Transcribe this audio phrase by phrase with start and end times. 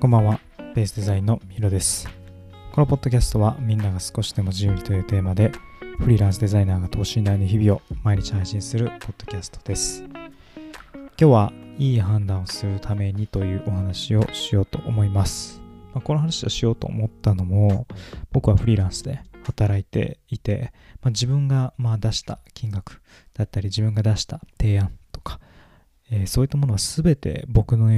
[0.00, 0.38] こんばんは、
[0.76, 2.08] ベースデザインのミロです。
[2.70, 5.50] このポッドキャストはみんなが少しでも自由にというテーマで
[5.98, 10.04] フリーランスデザイナーが等身大の日々を毎日配信するポッドキャストです。
[10.04, 15.60] 今日はいい判断をするためにというお話をしようと思います。
[15.92, 17.88] まあ、この話をしようと思ったのも
[18.30, 23.02] 僕はフリーランスで働いていて、まあ、自分がまあ出した金額
[23.34, 25.40] だったり自分が出した提案とか、
[26.08, 27.90] えーそういったものは全て僕の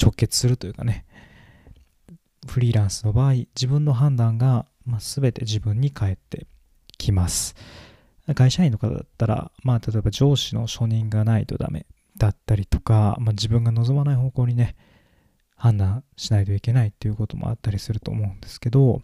[0.00, 1.04] 直結するというかね
[2.46, 6.46] フリーランスの場合自分の判断が、まあ、全て自分に返って
[6.98, 7.54] きます。
[8.34, 11.84] 会社員の方だったら、まあ、例えば上司の承認がないとダメ
[12.16, 14.76] だったりとか、まあ、自分が望まない方向にね
[15.56, 19.02] 判断しないといけないっていうこともあったりすると思うんですけど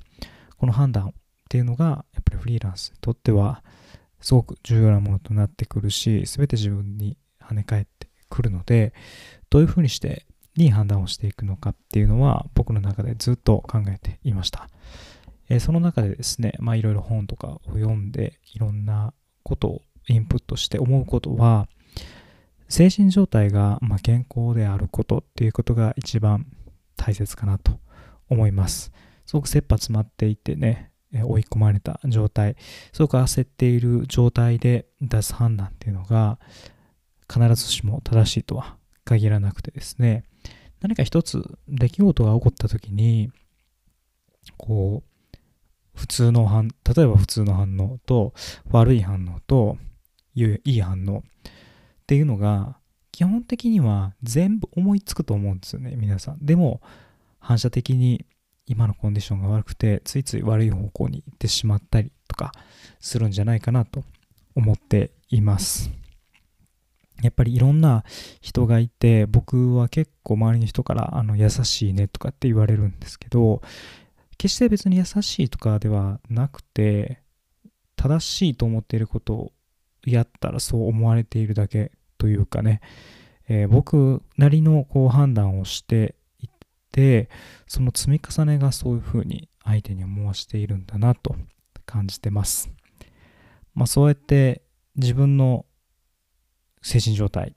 [0.57, 1.13] この判断っ
[1.51, 3.63] ていうのがやっぱりフリーランスにとっては
[4.21, 8.95] すごく重要なものとなってくるし全て自分に跳ね返ってくるので
[9.51, 10.25] どういうふうにして
[10.61, 14.69] いい判断をしていくのかっていうのは僕の中でずっと考えていました。
[15.49, 21.67] えーその中でですね、まあいろいろ本とかを読んでいろんなことをインプットして思うことは
[22.69, 26.47] 精神状態がまあ健康であることっていうことが一番
[26.97, 27.81] 大切かなと
[28.29, 28.93] 思います。
[29.27, 32.57] すごく切羽詰まっていてね、追い込まれた状態、
[32.93, 36.39] すごく焦っている状態で出す判断っていうのが
[37.33, 40.25] 必ずしも正しいとは限らなくてですね、
[40.81, 43.31] 何か一つ出来事が起こった時に
[44.57, 45.39] こう
[45.95, 48.33] 普通の反例えば普通の反応と
[48.71, 49.77] 悪い反応と
[50.35, 51.23] いういい反応っ
[52.07, 52.77] ていうのが
[53.13, 56.39] 基本的には全部思いつくと思うんですよね皆さん。
[56.41, 56.81] でも
[57.39, 58.25] 反射的に
[58.67, 62.53] 今のコンディションが悪くてついつい悪い方向に行ってしまったりとか
[63.01, 64.05] するんじゃないかなと
[64.55, 65.91] 思っています。
[67.23, 68.05] やっぱりいろんな
[68.41, 73.63] 人がいて僕は結構周りの人からあの優しいねとかって言われるんですけど
[74.39, 77.23] 決して別に優しいとかではなくて
[77.97, 79.53] 正しいと思っていることを
[80.07, 82.81] やったらそう思われているだけというかね、
[83.49, 86.51] えー僕なりのこう判断をしていっ
[86.93, 87.29] て
[87.67, 91.37] その積み重ねがそういうふうに相手に思わせているんだなと
[91.85, 92.71] 感じてます。
[93.75, 94.63] まあそうやって
[94.97, 95.67] 自分の
[96.83, 97.57] 精神状態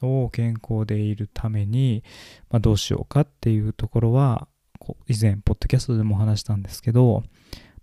[0.00, 2.02] を健康でいるために、
[2.50, 4.48] まあ、どうしようかっていうところは
[5.08, 7.22] 以前ポッドキャストでも話したんですけど、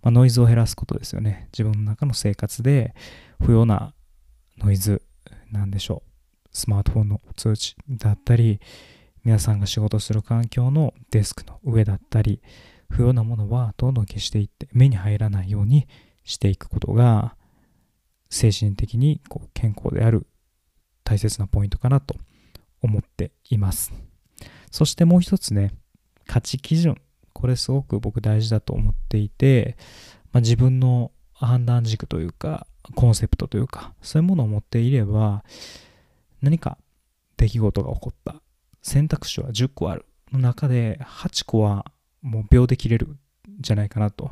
[0.02, 1.48] まあ、ノイズを減らすことですよね。
[1.52, 2.94] 自分の中の生活で
[3.42, 3.94] 不要な
[4.58, 5.02] ノイズ
[5.50, 6.10] なんでしょう。
[6.52, 8.60] スマートフォンの通知だったり
[9.24, 12.42] 皆さんが仕事する環境のデスクの上だったり
[12.88, 15.86] 不要なものはどんどん消していって目に入らないように
[16.24, 17.36] していくことが
[18.30, 20.26] 精神的にこう健康である
[21.10, 22.14] 大切なポイントかなと
[22.80, 23.92] 思っています。
[24.70, 25.72] そしてもう一つね、
[26.28, 27.00] 価値基準。
[27.32, 29.76] これすごく僕大事だと思っていて、
[30.32, 35.42] まあ、自分の判断軸というか、コンセプトというか、そういうものを持っていれば、
[36.42, 36.78] 何か
[37.36, 38.40] 出来事が起こった。
[38.80, 40.06] 選択肢は10個ある。
[40.30, 41.86] の中で8個は
[42.22, 43.18] もう秒で切れるん
[43.58, 44.30] じゃないかなと。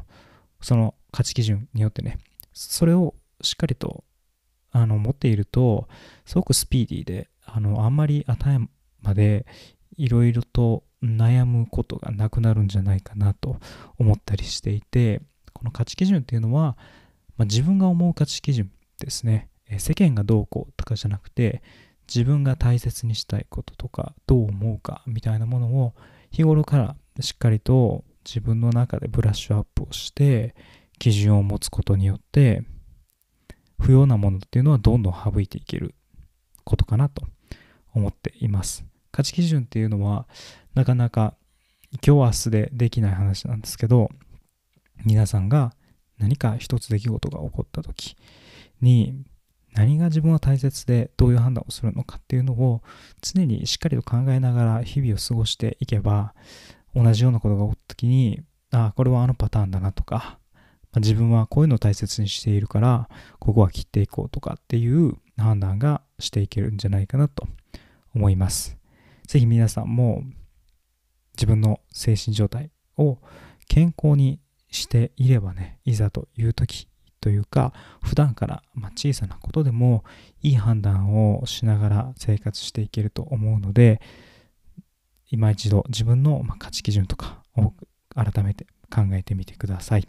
[0.61, 2.19] その価値基準によってね。
[2.53, 4.05] それをしっかりと
[4.71, 5.89] あの持っていると、
[6.25, 8.69] すごくスピーディーで、あの、あんまり頭
[9.15, 9.47] で
[9.97, 13.59] いろいろと悩むことがなくなるんじゃないかなと
[13.99, 15.21] 思ったりしていて、
[15.53, 16.77] この価値基準っていうのは、
[17.37, 19.49] まあ、自分が思う価値基準ですね。
[19.79, 21.63] 世間がどうこうとかじゃなくて、
[22.09, 25.95] 自分が大切にしたいこととか、どう思うかみたいなものを
[26.31, 30.55] 日頃からしっかりと自分の中でブラッシュアップをして、
[30.99, 32.63] 基準を持つことによって、
[33.79, 35.95] 不要なものっていうのはどんどん省いていける
[36.65, 37.23] ことかなと
[37.95, 38.85] 思っています。
[39.11, 40.27] 価値基準っていうのは
[40.75, 41.35] なかなか
[41.95, 44.11] 今日明日でできない話なんですけど
[45.05, 45.73] 皆さんが
[46.19, 48.17] 何か一つ出来事が起こった時
[48.81, 49.25] に
[49.73, 52.83] 何が自分は大切でどういう判断をするのかっていうのを
[53.23, 56.35] 常にしっかりと考えながら日々を過ごしていけば
[56.95, 60.39] 同じようなことが起こった時にああこれはあのパターンだなとか
[60.93, 63.09] まあ自分はこういうのを大切にしているから
[63.39, 67.47] ここは切っていこうとかっていう判断がしていけるんじゃないかなと
[68.15, 68.77] 思います。
[69.27, 70.23] ぜひ皆さんも
[71.37, 73.19] 自分の精神状態を
[73.69, 74.41] 健康に
[74.71, 76.89] していればね、いざという時
[77.21, 80.05] というか、普段からま小さなことでも
[80.43, 84.01] いい判断をしながら生活していけると思うので、
[85.31, 87.75] 今一度自分の価値基準とかを
[88.15, 90.09] 改めて考えてみてください。